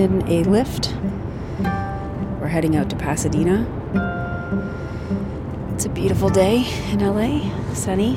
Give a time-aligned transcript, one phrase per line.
[0.00, 0.94] In a Lyft,
[2.40, 3.66] we're heading out to Pasadena.
[5.74, 8.16] It's a beautiful day in LA, sunny.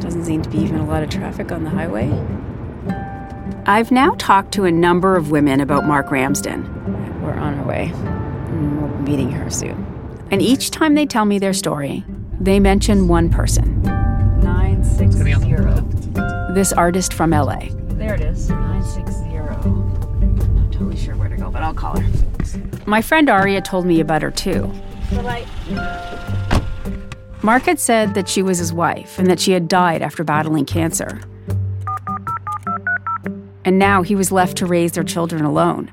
[0.00, 2.10] Doesn't seem to be even a lot of traffic on the highway.
[3.64, 6.64] I've now talked to a number of women about Mark Ramsden.
[7.22, 7.92] We're on our way.
[7.94, 9.86] We're meeting her soon.
[10.32, 12.04] And each time they tell me their story,
[12.40, 16.54] they mention one person 960.
[16.54, 17.66] This artist from LA.
[17.90, 18.51] There it is,
[21.72, 22.06] I'll call her.
[22.84, 24.70] My friend Aria told me about her too.
[27.42, 30.66] Mark had said that she was his wife and that she had died after battling
[30.66, 31.22] cancer.
[33.64, 35.90] And now he was left to raise their children alone.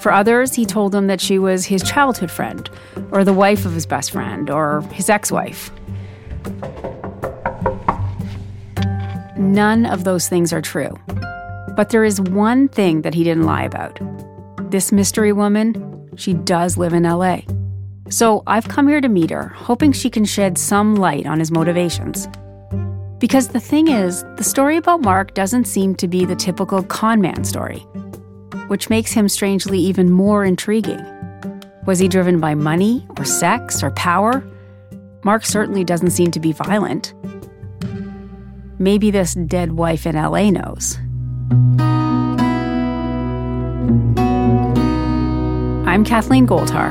[0.00, 2.68] For others, he told them that she was his childhood friend,
[3.10, 5.70] or the wife of his best friend, or his ex wife.
[9.38, 10.98] None of those things are true.
[11.76, 13.98] But there is one thing that he didn't lie about.
[14.70, 17.38] This mystery woman, she does live in LA.
[18.10, 21.50] So I've come here to meet her, hoping she can shed some light on his
[21.50, 22.28] motivations.
[23.18, 27.44] Because the thing is, the story about Mark doesn't seem to be the typical conman
[27.44, 27.80] story,
[28.68, 31.00] which makes him strangely even more intriguing.
[31.86, 34.44] Was he driven by money, or sex, or power?
[35.24, 37.14] Mark certainly doesn't seem to be violent.
[38.78, 40.98] Maybe this dead wife in LA knows.
[45.86, 46.88] I'm Kathleen Goldhar,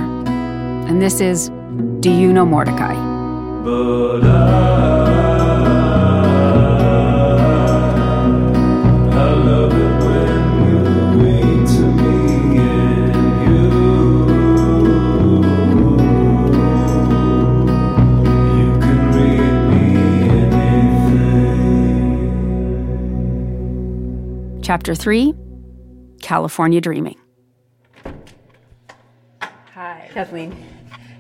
[0.88, 1.50] and this is
[2.02, 2.94] Do You Know Mordecai?
[24.64, 25.34] Chapter 3
[26.22, 27.18] California Dreaming.
[29.74, 30.56] Hi, Kathleen.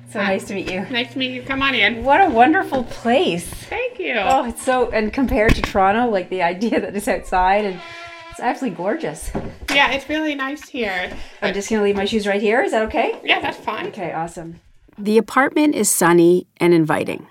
[0.09, 0.79] So nice to meet you.
[0.89, 1.43] Nice to meet you.
[1.43, 2.05] Come on in.
[2.05, 3.45] What a wonderful place.
[3.45, 4.15] Thank you.
[4.15, 7.81] Oh, it's so, and compared to Toronto, like the idea that it's outside and
[8.31, 9.29] it's absolutely gorgeous.
[9.73, 11.11] Yeah, it's really nice here.
[11.41, 12.63] I'm just going to leave my shoes right here.
[12.63, 13.19] Is that okay?
[13.25, 13.87] Yeah, that's fine.
[13.87, 14.61] Okay, awesome.
[14.97, 17.27] The apartment is sunny and inviting.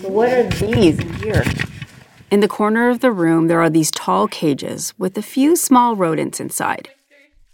[0.00, 1.42] So, what are these here?
[2.30, 5.94] In the corner of the room, there are these tall cages with a few small
[5.94, 6.88] rodents inside.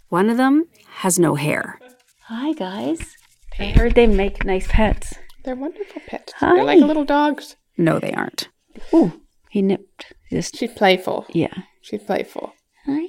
[0.09, 1.79] One of them has no hair.
[2.23, 3.15] Hi, guys.
[3.59, 5.13] I heard they make nice pets.
[5.43, 6.33] They're wonderful pets.
[6.37, 6.55] Hi.
[6.55, 7.55] They're like little dogs.
[7.77, 8.49] No, they aren't.
[8.93, 10.13] Ooh, he nipped.
[10.31, 11.25] Just, She's playful.
[11.29, 11.53] yeah.
[11.81, 12.53] She's playful.
[12.87, 13.05] Hi.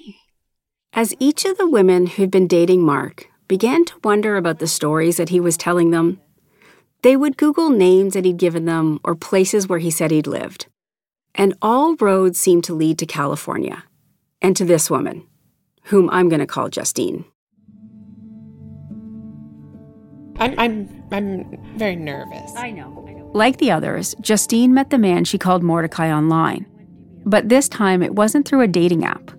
[0.93, 5.17] As each of the women who'd been dating Mark began to wonder about the stories
[5.17, 6.21] that he was telling them,
[7.03, 10.67] they would Google names that he'd given them or places where he said he'd lived.
[11.35, 13.85] And all roads seem to lead to California
[14.41, 15.27] and to this woman,
[15.85, 17.25] whom I'm going to call Justine.
[20.39, 22.53] I'm I'm I'm very nervous.
[22.57, 23.31] I know, I know.
[23.35, 26.67] Like the others, Justine met the man she called Mordecai online.
[27.25, 29.31] But this time it wasn't through a dating app.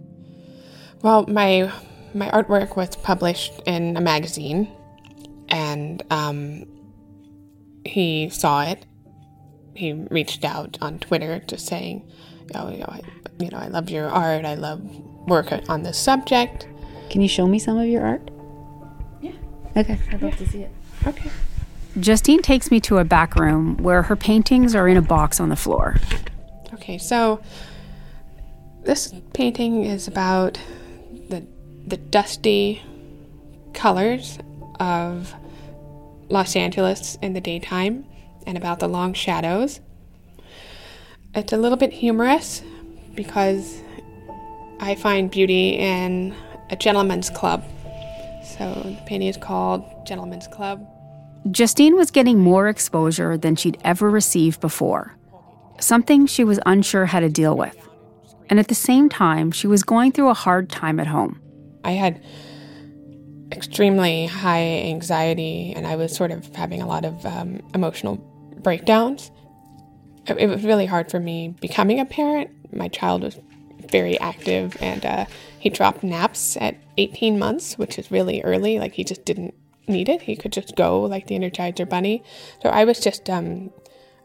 [1.02, 1.72] Well, my
[2.14, 4.72] my artwork was published in a magazine,
[5.50, 6.66] and um,
[7.86, 8.86] he saw it.
[9.76, 12.10] He reached out on Twitter just saying,
[12.54, 13.02] "Oh, you know, I,
[13.40, 14.46] you know, I love your art.
[14.46, 14.82] I love
[15.28, 16.68] work on this subject."
[17.10, 18.30] Can you show me some of your art?
[19.22, 19.32] Yeah.
[19.78, 20.72] Okay, I'd love to see it.
[21.06, 21.30] Okay.
[22.00, 25.50] Justine takes me to a back room where her paintings are in a box on
[25.50, 25.98] the floor.
[26.74, 27.42] Okay, so
[28.84, 30.60] this painting is about
[31.30, 31.46] the
[31.88, 32.82] the dusty
[33.74, 34.40] colors
[34.80, 35.34] of
[36.30, 38.06] Los Angeles in the daytime
[38.46, 39.80] and about the long shadows.
[41.34, 42.62] It's a little bit humorous
[43.14, 43.82] because
[44.80, 46.36] I find beauty in
[46.70, 47.64] a gentleman's club.
[48.44, 50.88] So the painting is called Gentleman's Club.
[51.52, 55.16] Justine was getting more exposure than she'd ever received before,
[55.80, 57.76] something she was unsure how to deal with.
[58.50, 61.42] And at the same time, she was going through a hard time at home.
[61.84, 62.24] I had
[63.52, 68.18] extremely high anxiety and I was sort of having a lot of um, emotional
[68.66, 69.32] breakdowns.
[70.26, 72.50] it, it was really hard for me becoming a parent.
[72.74, 73.40] My child was
[73.92, 75.26] very active and uh,
[75.60, 78.80] he dropped naps at 18 months, which is really early.
[78.80, 79.54] Like he just didn't
[79.88, 80.24] need it.
[80.24, 82.24] He could just go like the Energizer Bunny.
[82.64, 83.70] So I was just, um,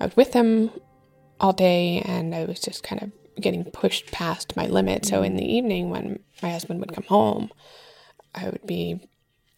[0.00, 0.70] I was with him
[1.38, 3.12] all day and I was just kind of
[3.43, 5.04] getting pushed past my limit.
[5.04, 7.50] So in the evening, when my husband would come home,
[8.34, 9.06] I would be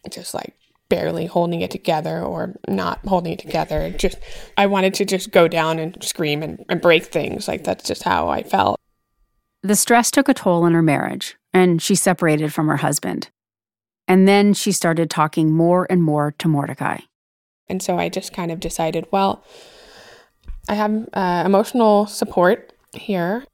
[0.09, 0.57] just like
[0.93, 3.89] barely holding it together or not holding it together.
[3.89, 4.19] Just,
[4.57, 7.47] I wanted to just go down and scream and, and break things.
[7.47, 8.79] Like that's just how I felt.
[9.63, 13.31] The stress took a toll on her marriage, and she separated from her husband.
[14.07, 16.99] And then she started talking more and more to Mordecai.
[17.67, 19.43] And so I just kind of decided, well,
[20.69, 23.45] I have uh, emotional support here.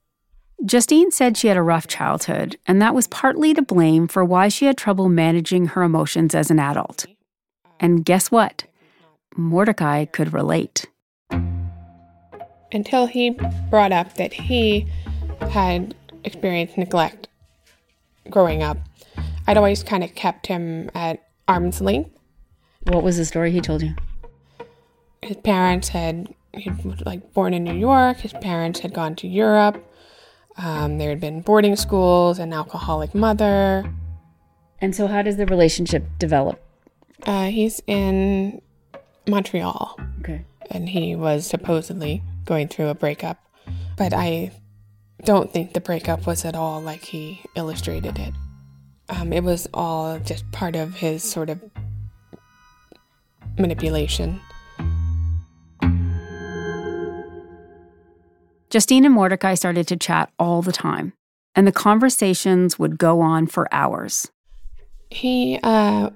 [0.66, 4.50] Justine said she had a rough childhood, and that was partly to blame for why
[4.50, 7.06] she had trouble managing her emotions as an adult.
[7.80, 8.66] And guess what?
[9.36, 10.86] Mordecai could relate.
[12.72, 13.32] Until he
[13.70, 14.88] brought up that he
[15.52, 17.28] had experienced neglect
[18.30, 18.78] growing up,
[19.48, 22.12] I'd always kind of kept him at arm's length.
[22.84, 23.96] What was the story he told you?
[25.22, 29.28] His parents had, he was like born in New York, his parents had gone to
[29.28, 29.84] Europe.
[30.58, 33.92] Um, there had been boarding schools, an alcoholic mother.
[34.82, 36.62] And so, how does the relationship develop?
[37.26, 38.62] Uh, he's in
[39.28, 40.00] Montreal.
[40.20, 40.46] Okay.
[40.72, 43.40] And he was supposedly going through a breakup.
[43.98, 44.52] But I
[45.24, 48.34] don't think the breakup was at all like he illustrated it.
[49.10, 51.62] Um, it was all just part of his sort of
[53.58, 54.40] manipulation.
[58.70, 61.14] Justine and Mordecai started to chat all the time,
[61.56, 64.32] and the conversations would go on for hours.
[65.10, 66.12] He uh,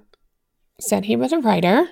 [0.80, 1.88] said he was a writer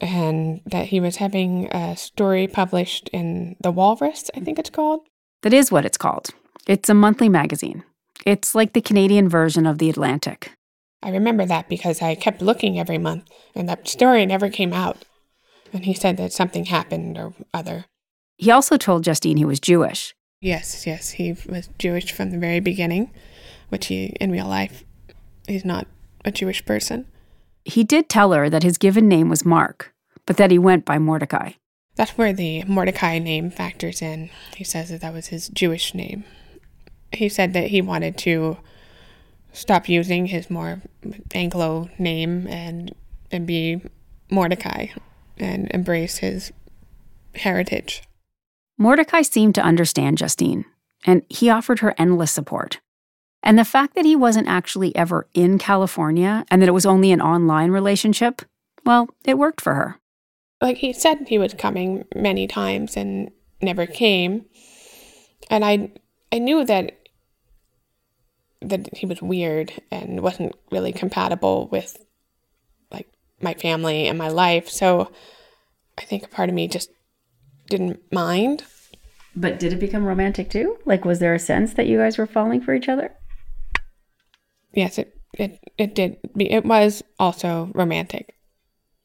[0.00, 5.00] and that he was having a story published in The Walrus, I think it's called.
[5.42, 6.30] That is what it's called.
[6.66, 7.84] It's a monthly magazine.
[8.24, 10.52] It's like the Canadian version of The Atlantic.
[11.02, 15.04] I remember that because I kept looking every month and that story never came out.
[15.72, 17.84] And he said that something happened or other.
[18.36, 20.14] He also told Justine he was Jewish.
[20.40, 23.10] Yes, yes, he was Jewish from the very beginning,
[23.68, 24.84] which he, in real life,
[25.48, 25.86] he's not
[26.24, 27.06] a Jewish person.
[27.66, 29.92] He did tell her that his given name was Mark,
[30.24, 31.54] but that he went by Mordecai.
[31.96, 34.30] That's where the Mordecai name factors in.
[34.54, 36.22] He says that that was his Jewish name.
[37.10, 38.58] He said that he wanted to
[39.52, 40.80] stop using his more
[41.34, 42.94] Anglo name and
[43.32, 43.82] and be
[44.30, 44.86] Mordecai
[45.36, 46.52] and embrace his
[47.34, 48.04] heritage.
[48.78, 50.66] Mordecai seemed to understand Justine,
[51.04, 52.78] and he offered her endless support.
[53.46, 57.12] And the fact that he wasn't actually ever in California and that it was only
[57.12, 58.42] an online relationship,
[58.84, 60.00] well, it worked for her.
[60.60, 63.30] Like he said he was coming many times and
[63.62, 64.46] never came.
[65.48, 65.92] And I
[66.32, 66.98] I knew that
[68.62, 72.04] that he was weird and wasn't really compatible with
[72.90, 73.06] like
[73.40, 74.68] my family and my life.
[74.68, 75.12] So
[75.96, 76.90] I think a part of me just
[77.70, 78.64] didn't mind.
[79.36, 80.78] But did it become romantic too?
[80.84, 83.12] Like, was there a sense that you guys were falling for each other?
[84.72, 86.18] Yes, it it it did.
[86.38, 88.34] It was also romantic.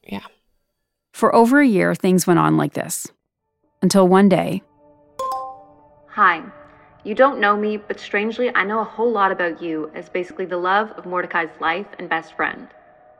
[0.02, 0.26] Yeah.
[1.12, 3.06] For over a year, things went on like this.
[3.82, 4.62] Until one day.
[6.08, 6.42] Hi.
[7.04, 10.44] You don't know me, but strangely, I know a whole lot about you as basically
[10.44, 12.68] the love of Mordecai's life and best friend.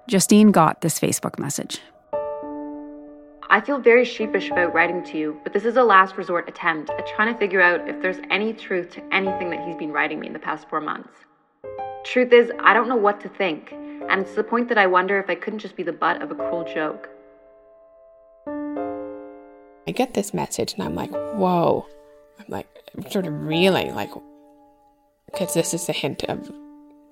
[0.09, 1.81] Justine got this Facebook message.
[3.51, 6.91] I feel very sheepish about writing to you, but this is a last resort attempt
[6.91, 10.21] at trying to figure out if there's any truth to anything that he's been writing
[10.21, 11.11] me in the past four months.
[12.13, 15.19] Truth is, I don't know what to think, and it's the point that I wonder
[15.19, 17.09] if I couldn't just be the butt of a cruel joke.
[19.89, 21.87] I get this message and I'm like, whoa.
[22.39, 24.11] I'm like, I'm sort of reeling, like,
[25.25, 26.53] because this is the hint of,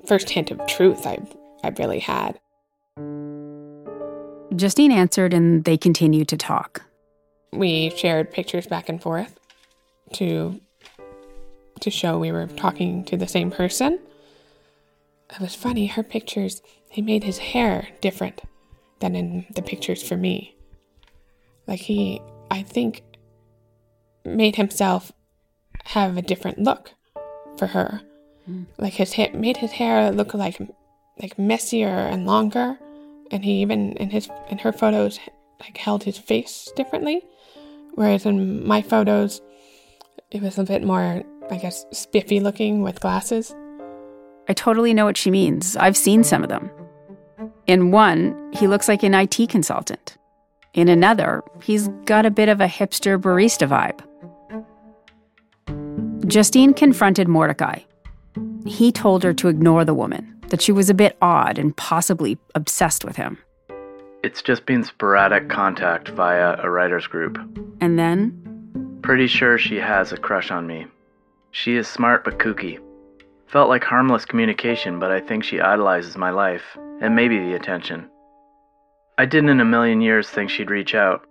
[0.06, 2.38] first hint of truth I've, I've really had.
[4.54, 6.82] Justine answered and they continued to talk.
[7.54, 9.40] We shared pictures back and forth
[10.12, 10.60] to
[11.80, 13.98] to show we were talking to the same person.
[15.32, 18.42] It was funny, her pictures, he made his hair different
[18.98, 20.56] than in the pictures for me.
[21.66, 22.20] Like he,
[22.50, 23.02] I think,
[24.24, 25.12] made himself
[25.84, 26.92] have a different look
[27.56, 28.00] for her.
[28.48, 28.66] Mm.
[28.78, 30.60] Like his hair made his hair look like
[31.22, 32.78] like messier and longer,
[33.30, 35.20] and he even in his in her photos
[35.60, 37.22] like held his face differently,
[37.94, 39.40] whereas in my photos,
[40.30, 43.54] it was a bit more, I guess, spiffy looking with glasses.
[44.50, 45.76] I totally know what she means.
[45.76, 46.72] I've seen some of them.
[47.68, 50.18] In one, he looks like an IT consultant.
[50.74, 54.00] In another, he's got a bit of a hipster barista vibe.
[56.26, 57.78] Justine confronted Mordecai.
[58.66, 62.36] He told her to ignore the woman, that she was a bit odd and possibly
[62.56, 63.38] obsessed with him.
[64.24, 67.38] It's just been sporadic contact via a writer's group.
[67.80, 70.86] And then, Pretty sure she has a crush on me.
[71.52, 72.80] She is smart but kooky.
[73.50, 76.62] Felt like harmless communication, but I think she idolizes my life,
[77.00, 78.08] and maybe the attention.
[79.18, 81.26] I didn't in a million years think she'd reach out,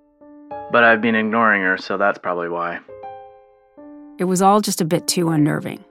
[0.72, 2.80] but I've been ignoring her, so that's probably why.
[4.18, 5.86] it was all just a bit too unnerving.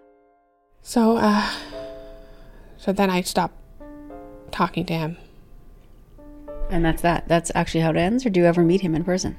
[0.82, 1.50] So, uh,
[2.76, 3.56] so then I stopped
[4.50, 5.16] talking to him.
[6.68, 7.26] And that's that.
[7.26, 9.38] That's actually how it ends, or do you ever meet him in person?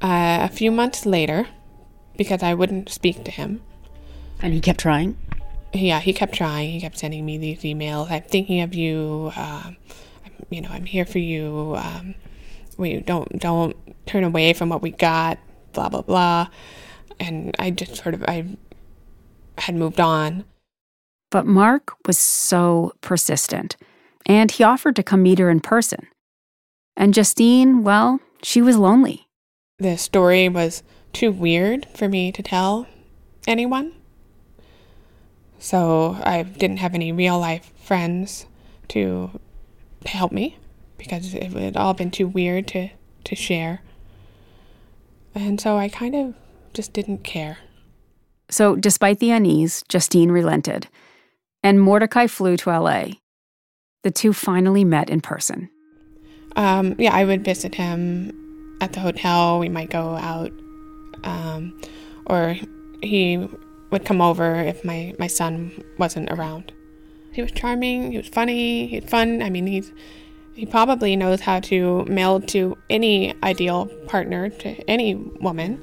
[0.00, 1.48] Uh, a few months later,
[2.16, 3.60] because I wouldn't speak to him,
[4.40, 5.18] And he kept trying.
[5.72, 6.70] Yeah, he kept trying.
[6.70, 8.10] He kept sending me these emails.
[8.10, 9.32] I'm thinking of you.
[9.36, 9.76] Um,
[10.50, 11.74] you know, I'm here for you.
[11.76, 12.14] Um,
[12.76, 15.38] we don't don't turn away from what we got.
[15.72, 16.48] Blah blah blah.
[17.18, 18.56] And I just sort of I
[19.58, 20.44] had moved on.
[21.30, 23.76] But Mark was so persistent,
[24.26, 26.08] and he offered to come meet her in person.
[26.96, 29.28] And Justine, well, she was lonely.
[29.78, 32.86] The story was too weird for me to tell
[33.46, 33.92] anyone.
[35.60, 38.46] So I didn't have any real life friends
[38.88, 39.30] to
[40.06, 40.56] help me
[40.96, 42.88] because it had all been too weird to,
[43.24, 43.82] to share.
[45.34, 46.34] And so I kind of
[46.72, 47.58] just didn't care.
[48.48, 50.88] So, despite the unease, Justine relented,
[51.62, 53.04] and Mordecai flew to LA.
[54.02, 55.70] The two finally met in person.
[56.56, 59.60] Um, yeah, I would visit him at the hotel.
[59.60, 60.50] We might go out,
[61.22, 61.80] um,
[62.26, 62.56] or
[63.02, 63.46] he
[63.90, 66.72] would come over if my, my son wasn't around.
[67.32, 68.12] He was charming.
[68.12, 68.86] He was funny.
[68.86, 69.42] He had fun.
[69.42, 69.92] I mean, he's
[70.54, 75.82] he probably knows how to meld to any ideal partner to any woman.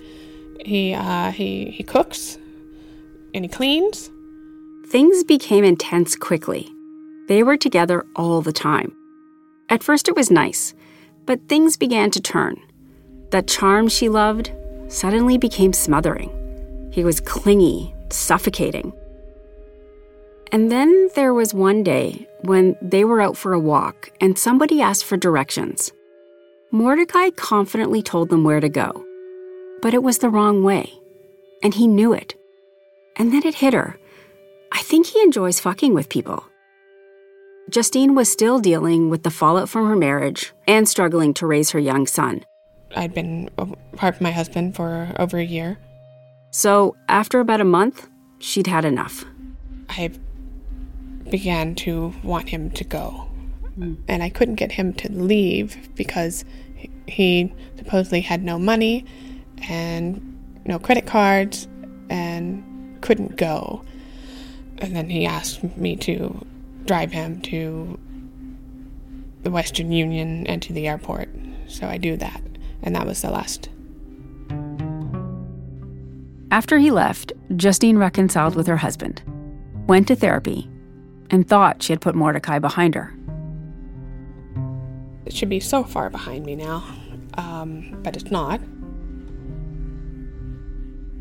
[0.66, 2.38] He uh, he he cooks
[3.34, 4.12] and he cleans.
[4.88, 6.70] Things became intense quickly.
[7.28, 8.96] They were together all the time.
[9.70, 10.74] At first, it was nice,
[11.26, 12.56] but things began to turn.
[13.32, 14.52] That charm she loved
[14.88, 16.32] suddenly became smothering.
[16.92, 18.94] He was clingy, suffocating.
[20.52, 24.82] And then there was one day when they were out for a walk and somebody
[24.82, 25.92] asked for directions.
[26.72, 29.06] Mordecai confidently told them where to go,
[29.82, 30.92] but it was the wrong way,
[31.64, 32.36] and he knew it.
[33.16, 33.98] And then it hit her.
[34.72, 36.46] I think he enjoys fucking with people.
[37.70, 41.80] Justine was still dealing with the fallout from her marriage and struggling to raise her
[41.80, 42.46] young son.
[42.96, 45.78] I'd been apart from my husband for over a year.
[46.58, 48.10] So, after about a month,
[48.40, 49.24] she'd had enough.
[49.90, 50.10] I
[51.30, 53.28] began to want him to go.
[53.76, 53.94] Hmm.
[54.08, 59.06] And I couldn't get him to leave because he- he supposedly had no money
[59.70, 60.20] and
[60.66, 61.68] no credit cards
[62.10, 62.64] and
[63.02, 63.84] couldn't go.
[64.80, 66.44] And then he asked me to
[66.86, 68.00] drive him to
[69.44, 71.30] the Western Union and to the airport.
[71.68, 72.42] So I do that.
[72.82, 73.70] And that was the last.
[76.50, 79.22] After he left, Justine reconciled with her husband,
[79.88, 80.70] went to therapy,
[81.30, 83.14] and thought she had put Mordecai behind her.
[85.26, 86.86] It should be so far behind me now,
[87.34, 88.62] um, but it's not.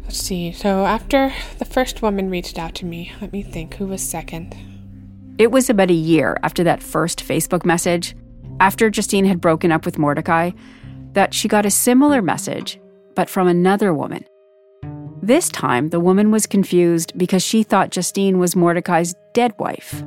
[0.05, 0.53] Let's see.
[0.53, 3.75] So after the first woman reached out to me, let me think.
[3.75, 4.55] Who was second?
[5.39, 8.15] It was about a year after that first Facebook message,
[8.61, 10.53] after Justine had broken up with Mordecai,
[11.15, 12.79] that she got a similar message,
[13.17, 14.25] but from another woman.
[15.27, 20.05] This time, the woman was confused because she thought Justine was Mordecai's dead wife.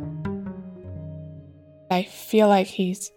[1.92, 3.12] I feel like he's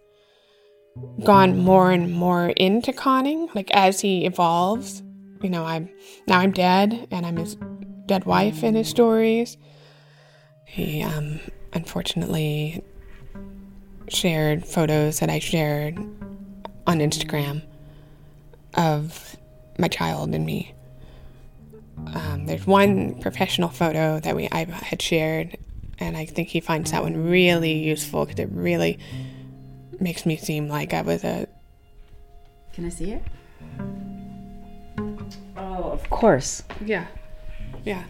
[1.23, 3.49] gone more and more into conning.
[3.55, 5.01] Like as he evolves,
[5.43, 5.91] you know, I'm
[6.27, 7.57] now I'm dead, and I'm his
[8.07, 9.57] dead wife in his stories.
[10.67, 11.39] He um,
[11.73, 12.83] unfortunately
[14.09, 15.99] shared photos that I shared
[16.85, 17.63] on Instagram
[18.75, 19.37] of
[19.79, 20.75] my child and me.
[22.15, 25.57] Um, there's one professional photo that we I had shared,
[25.99, 28.99] and I think he finds that one really useful because it really
[30.01, 31.47] makes me seem like I was a
[32.73, 33.23] Can I see it?
[35.57, 36.63] Oh, of course.
[36.85, 37.07] yeah,
[37.85, 38.05] yeah.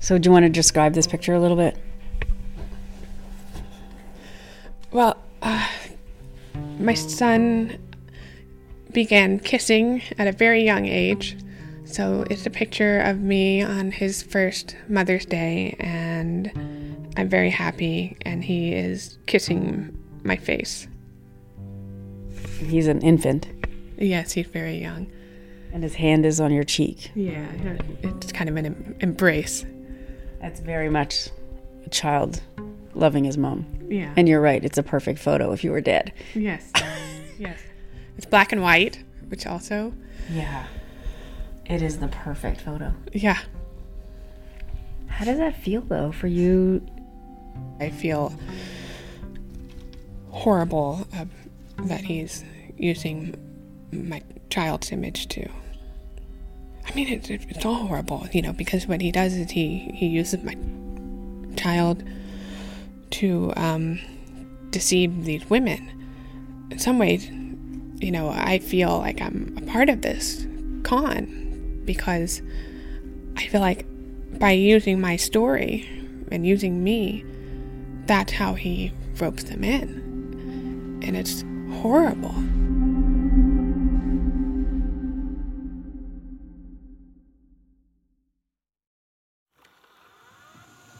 [0.00, 1.76] So, do you want to describe this picture a little bit?
[4.90, 5.68] Well, uh,
[6.78, 7.78] my son
[8.92, 11.36] began kissing at a very young age.
[11.84, 16.52] So it's a picture of me on his first Mother's Day, and
[17.16, 20.86] I'm very happy, and he is kissing my face.
[22.58, 23.48] He's an infant.
[23.96, 25.10] Yes, he's very young.
[25.72, 27.10] And his hand is on your cheek.
[27.14, 27.46] Yeah,
[28.02, 29.64] it's kind of an embrace.
[30.40, 31.30] That's very much
[31.84, 32.40] a child
[32.94, 33.66] loving his mom.
[33.88, 34.12] Yeah.
[34.16, 36.12] And you're right, it's a perfect photo if you were dead.
[36.34, 36.70] Yes.
[37.38, 37.58] yes.
[38.18, 39.94] It's black and white, which also,
[40.30, 40.66] Yeah.
[41.64, 42.94] It is the perfect photo.
[43.12, 43.38] yeah,
[45.06, 46.84] How does that feel though for you?
[47.80, 48.32] I feel
[50.30, 51.26] horrible uh,
[51.84, 52.44] that he's
[52.76, 53.34] using
[53.92, 55.48] my child's image to.
[56.86, 59.90] I mean, it, it, it's all horrible, you know, because what he does is he,
[59.94, 60.56] he uses my
[61.56, 62.02] child
[63.10, 63.98] to um,
[64.70, 66.08] deceive these women.
[66.70, 67.28] In some ways,
[68.00, 70.46] you know, I feel like I'm a part of this
[70.82, 72.42] con because
[73.36, 73.86] I feel like
[74.38, 75.88] by using my story
[76.30, 77.24] and using me,
[78.06, 81.00] that's how he ropes them in.
[81.02, 81.44] And it's
[81.80, 82.34] horrible.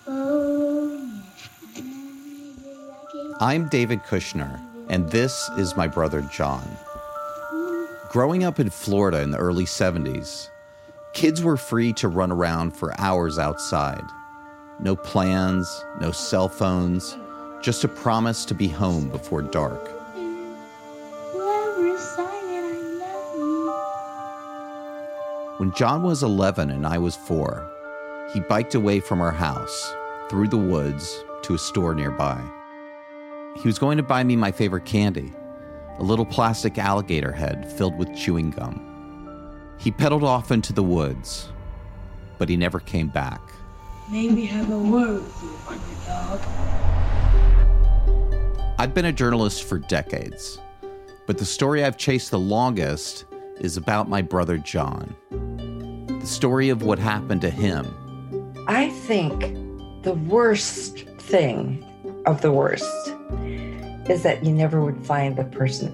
[0.06, 1.24] Oh.
[3.40, 6.76] I'm David Kushner, and this is my brother John.
[8.09, 10.49] Growing up in Florida in the early 70s,
[11.12, 14.04] kids were free to run around for hours outside.
[14.80, 17.16] No plans, no cell phones,
[17.62, 19.90] just a promise to be home before dark.
[25.59, 27.68] When John was 11 and I was 4,
[28.33, 29.92] he biked away from our house,
[30.30, 32.40] through the woods, to a store nearby.
[33.60, 35.32] He was going to buy me my favorite candy,
[35.98, 38.80] a little plastic alligator head filled with chewing gum.
[39.78, 41.48] He pedaled off into the woods,
[42.38, 43.40] but he never came back.
[44.08, 46.40] Maybe have a word with you, underdog.
[48.78, 50.60] I've been a journalist for decades,
[51.26, 53.24] but the story I've chased the longest
[53.58, 55.16] is about my brother John.
[56.20, 57.92] The story of what happened to him.
[58.68, 59.40] I think
[60.04, 61.85] the worst thing
[62.24, 63.16] of the worst
[64.08, 65.92] is that you never would find the person.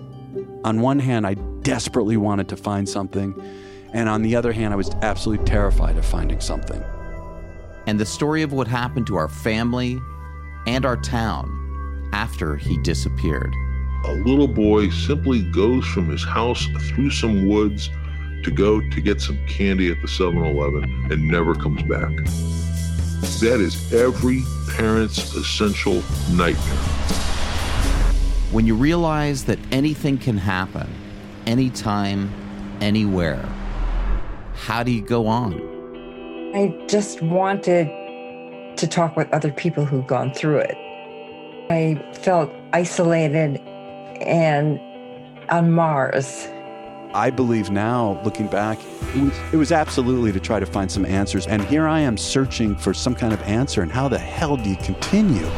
[0.65, 3.35] On one hand, I desperately wanted to find something,
[3.93, 6.83] and on the other hand, I was absolutely terrified of finding something.
[7.87, 10.01] And the story of what happened to our family
[10.67, 13.53] and our town after he disappeared.
[14.05, 17.91] A little boy simply goes from his house through some woods
[18.43, 22.11] to go to get some candy at the 7 Eleven and never comes back.
[23.25, 24.43] That is every
[24.77, 26.75] parent's essential nightmare.
[28.53, 30.89] When you realize that anything can happen,
[31.47, 32.31] anytime,
[32.83, 33.43] anywhere,
[34.55, 35.55] how do you go on?
[36.55, 37.87] I just wanted
[38.77, 40.77] to talk with other people who've gone through it.
[41.71, 43.57] I felt isolated
[44.21, 44.79] and
[45.49, 46.47] on Mars.
[47.15, 48.81] I believe now, looking back,
[49.15, 51.47] it was, it was absolutely to try to find some answers.
[51.47, 53.83] And here I am searching for some kind of answer.
[53.83, 55.49] And how the hell do you continue?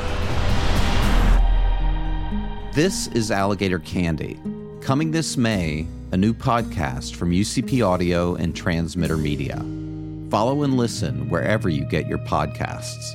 [2.74, 4.38] This is Alligator Candy.
[4.82, 9.56] Coming this May, a new podcast from UCP Audio and Transmitter Media.
[10.30, 13.14] Follow and listen wherever you get your podcasts.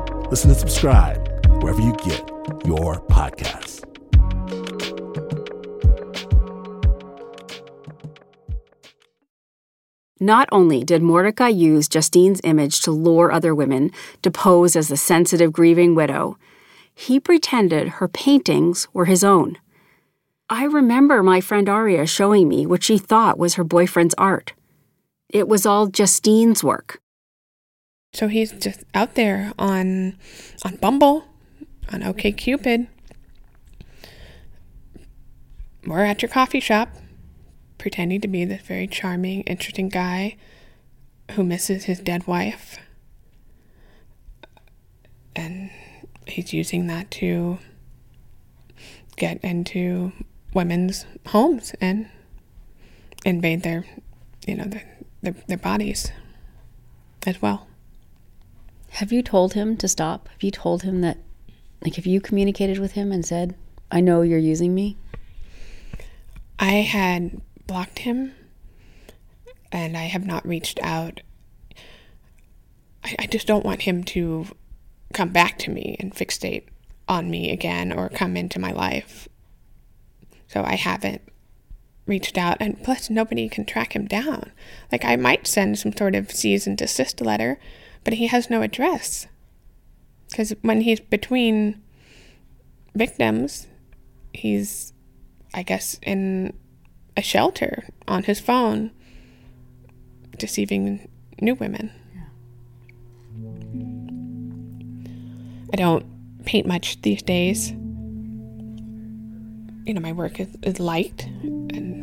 [0.31, 1.27] Listen and subscribe
[1.61, 2.25] wherever you get
[2.65, 3.83] your podcasts.
[10.21, 13.91] Not only did Mordecai use Justine's image to lure other women
[14.21, 16.37] to pose as the sensitive, grieving widow,
[16.93, 19.57] he pretended her paintings were his own.
[20.49, 24.53] I remember my friend Aria showing me what she thought was her boyfriend's art.
[25.27, 27.00] It was all Justine's work.
[28.13, 30.17] So he's just out there on
[30.65, 31.25] on Bumble,
[31.91, 32.87] on OKCupid.
[35.85, 36.89] We're at your coffee shop,
[37.77, 40.35] pretending to be this very charming, interesting guy
[41.31, 42.77] who misses his dead wife.
[45.35, 45.71] And
[46.27, 47.59] he's using that to
[49.15, 50.11] get into
[50.53, 52.09] women's homes and
[53.25, 53.85] invade their,
[54.45, 56.11] you know, their, their, their bodies
[57.25, 57.67] as well.
[58.95, 60.27] Have you told him to stop?
[60.29, 61.17] Have you told him that
[61.81, 63.55] Like, have you communicated with him and said,
[63.91, 64.97] I know you're using me?
[66.59, 68.33] I had blocked him
[69.71, 71.21] and I have not reached out.
[73.03, 74.45] I, I just don't want him to
[75.13, 76.65] come back to me and fixate
[77.07, 79.27] on me again or come into my life.
[80.47, 81.21] So I haven't
[82.05, 84.51] reached out, and plus, nobody can track him down.
[84.91, 87.57] Like, I might send some sort of cease and desist letter,
[88.03, 89.27] but he has no address.
[90.29, 91.81] Because when he's between
[92.95, 93.67] victims,
[94.33, 94.93] he's,
[95.53, 96.53] I guess, in
[97.17, 98.91] a shelter on his phone,
[100.37, 101.09] deceiving
[101.41, 101.91] new women.
[102.15, 102.21] Yeah.
[105.73, 106.05] I don't
[106.45, 107.71] paint much these days.
[109.85, 112.01] You know, my work is, is liked and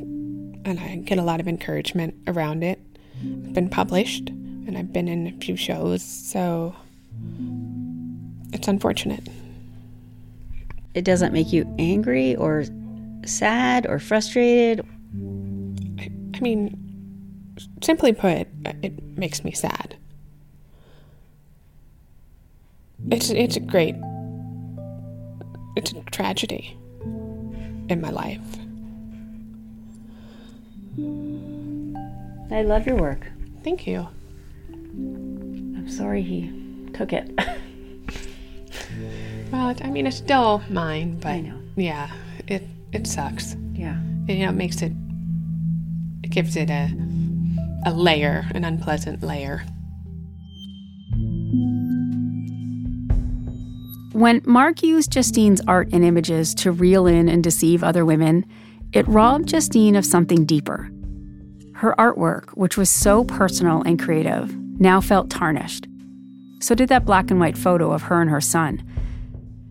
[0.67, 2.79] and I get a lot of encouragement around it.
[3.23, 4.31] It's been published
[4.69, 6.77] and I've been in a few shows, so
[8.53, 9.27] it's unfortunate.
[10.95, 12.65] It doesn't make you angry or
[13.25, 14.87] sad or frustrated.
[15.99, 16.77] I, I mean,
[17.83, 18.47] simply put,
[18.83, 19.97] it makes me sad.
[23.11, 23.95] It's it's a great
[25.77, 26.77] it's a tragedy
[27.89, 28.41] in my life.
[32.51, 33.31] I love your work.
[33.63, 34.09] Thank you.
[35.88, 36.51] I'm sorry he
[36.92, 37.31] took it.
[39.51, 41.59] well, I mean, it's still mine, but I know.
[41.77, 42.11] yeah,
[42.46, 43.57] it it sucks.
[43.72, 43.94] Yeah.
[43.94, 44.92] And, you know, it makes it
[46.22, 46.90] it gives it a
[47.87, 49.64] a layer, an unpleasant layer.
[54.12, 58.44] When Mark used Justine's art and images to reel in and deceive other women,
[58.92, 60.90] it robbed Justine of something deeper.
[61.77, 65.87] Her artwork, which was so personal and creative, now felt tarnished.
[66.61, 68.83] So did that black and white photo of her and her son.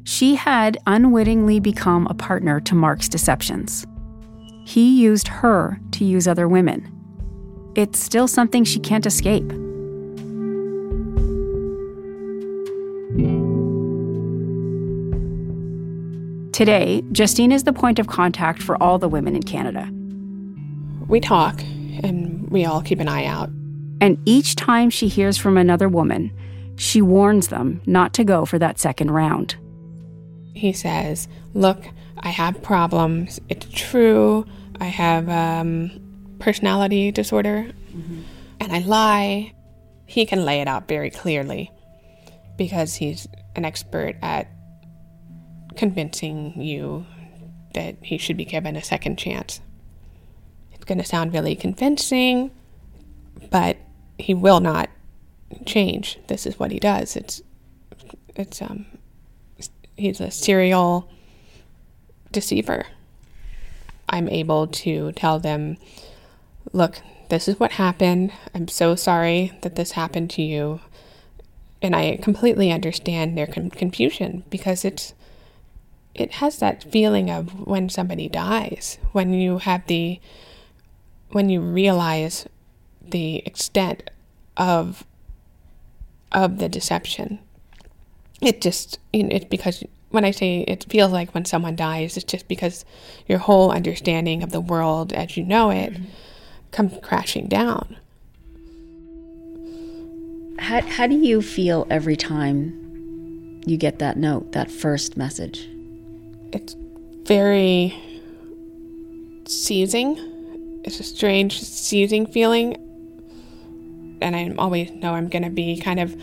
[0.04, 3.86] She had unwittingly become a partner to Mark's deceptions.
[4.66, 6.92] He used her to use other women.
[7.76, 9.48] It's still something she can't escape.
[16.54, 19.88] Today, Justine is the point of contact for all the women in Canada.
[21.08, 21.62] We talk,
[22.02, 23.50] and we all keep an eye out.
[24.00, 26.32] And each time she hears from another woman,
[26.76, 29.56] she warns them not to go for that second round.
[30.54, 31.84] He says, Look,
[32.20, 33.40] I have problems.
[33.50, 34.46] It's true.
[34.80, 38.22] I have um, personality disorder, mm-hmm.
[38.60, 39.54] and I lie.
[40.06, 41.72] He can lay it out very clearly
[42.58, 44.48] because he's an expert at
[45.76, 47.06] convincing you
[47.74, 49.62] that he should be given a second chance.
[50.72, 52.52] It's going to sound really convincing,
[53.52, 53.78] but
[54.18, 54.90] he will not
[55.66, 56.20] change.
[56.28, 57.16] This is what he does.
[57.16, 57.42] It's
[58.36, 58.86] it's um
[59.96, 61.10] he's a serial
[62.32, 62.86] deceiver.
[64.10, 65.78] I'm able to tell them,
[66.72, 68.32] look, this is what happened.
[68.54, 70.80] I'm so sorry that this happened to you.
[71.82, 75.14] And I completely understand their con- confusion because it's
[76.16, 80.20] it has that feeling of when somebody dies, when you have the
[81.30, 82.48] when you realize
[83.12, 84.10] the extent
[84.56, 85.06] of
[86.32, 87.40] of the deception.
[88.42, 92.18] It just you know, it's because when I say it feels like when someone dies,
[92.18, 92.86] it's just because
[93.28, 96.06] your whole understanding of the world as you know it mm-hmm.
[96.72, 97.98] comes crashing down.
[100.60, 105.68] How how do you feel every time you get that note, that first message?
[106.54, 106.76] it's
[107.26, 107.96] very
[109.46, 110.18] seizing.
[110.84, 112.78] It's a strange seizing feeling.
[114.22, 116.16] And I always know I'm going to be kind of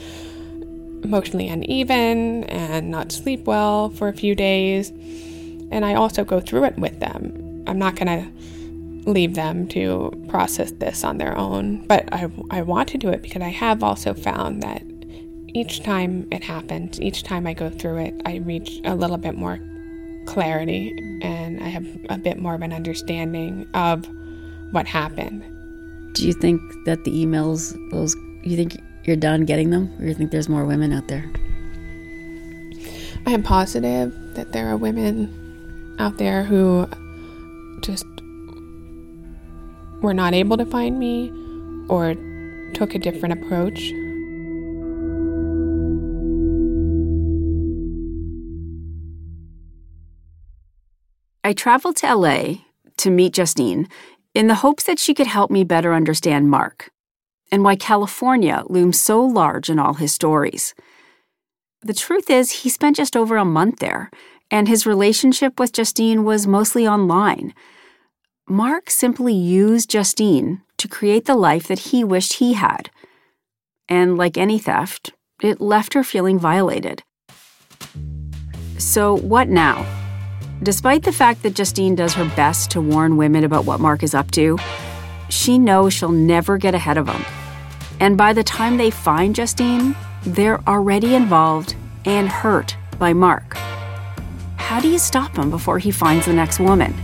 [1.04, 4.90] emotionally uneven and not sleep well for a few days.
[5.70, 7.64] And I also go through it with them.
[7.66, 12.62] I'm not going to leave them to process this on their own, but I, I
[12.62, 14.82] want to do it because I have also found that
[15.48, 19.36] each time it happens, each time I go through it, I reach a little bit
[19.36, 19.60] more
[20.26, 24.08] clarity and I have a bit more of an understanding of
[24.70, 25.44] what happened.
[26.14, 30.14] Do you think that the emails, those, you think you're done getting them, or you
[30.14, 31.28] think there's more women out there?
[33.26, 36.88] I am positive that there are women out there who
[37.80, 38.06] just
[40.02, 41.32] were not able to find me
[41.88, 42.14] or
[42.74, 43.92] took a different approach.
[51.42, 52.54] I traveled to LA
[52.98, 53.88] to meet Justine
[54.34, 56.90] in the hopes that she could help me better understand Mark
[57.52, 60.74] and why California looms so large in all his stories.
[61.82, 64.10] The truth is, he spent just over a month there,
[64.50, 67.54] and his relationship with Justine was mostly online.
[68.48, 72.90] Mark simply used Justine to create the life that he wished he had.
[73.88, 77.02] And like any theft, it left her feeling violated.
[78.78, 80.03] So, what now?
[80.62, 84.14] Despite the fact that Justine does her best to warn women about what Mark is
[84.14, 84.58] up to,
[85.28, 87.24] she knows she'll never get ahead of him.
[88.00, 93.54] And by the time they find Justine, they're already involved and hurt by Mark.
[94.56, 96.94] How do you stop him before he finds the next woman?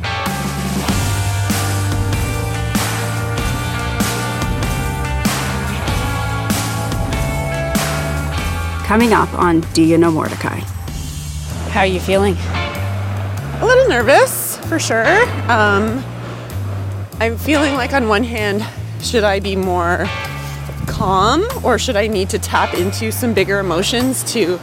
[8.87, 10.61] Coming up on Do You Know Mordecai?
[11.71, 12.37] How are you feeling?
[13.61, 15.05] A little nervous, for sure.
[15.51, 16.03] Um,
[17.20, 18.64] I'm feeling like, on one hand,
[19.05, 20.07] should I be more
[20.87, 24.59] calm or should I need to tap into some bigger emotions to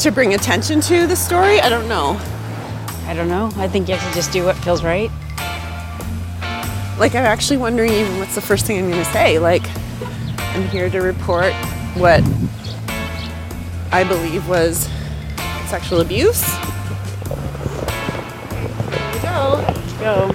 [0.00, 1.58] to bring attention to the story?
[1.60, 2.20] I don't know.
[3.06, 3.50] I don't know.
[3.56, 5.10] I think you have to just do what feels right.
[6.98, 9.38] Like I'm actually wondering even what's the first thing I'm going to say.
[9.38, 9.62] Like
[10.38, 11.54] I'm here to report
[11.94, 12.22] what
[13.90, 14.88] I believe was
[15.66, 16.44] sexual abuse.
[19.98, 20.32] Go.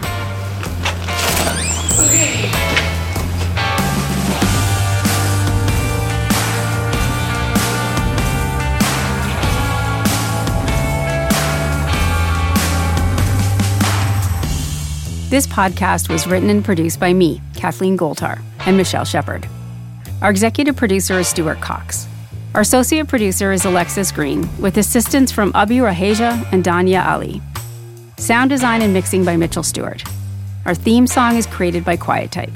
[15.30, 19.48] This podcast was written and produced by me, Kathleen Goldhar, and Michelle Shepard.
[20.22, 22.08] Our executive producer is Stuart Cox.
[22.54, 27.42] Our associate producer is Alexis Green, with assistance from Abu Raheja and Danya Ali.
[28.18, 30.04] Sound design and mixing by Mitchell Stewart.
[30.66, 32.52] Our theme song is created by Quiet Type.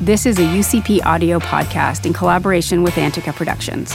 [0.00, 3.94] This is a UCP audio podcast in collaboration with Antica Productions.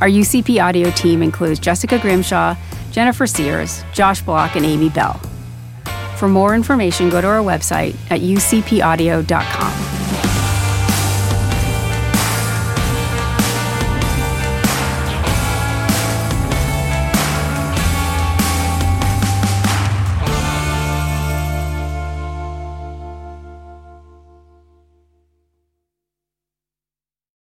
[0.00, 2.56] Our UCP audio team includes Jessica Grimshaw,
[2.90, 5.20] Jennifer Sears, Josh Block, and Amy Bell.
[6.16, 9.81] For more information, go to our website at ucpaudio.com.